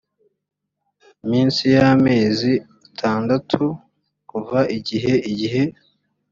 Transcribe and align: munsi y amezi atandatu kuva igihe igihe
munsi 1.27 1.63
y 1.75 1.77
amezi 1.91 2.51
atandatu 2.87 3.63
kuva 4.29 4.59
igihe 4.77 5.13
igihe 5.31 5.63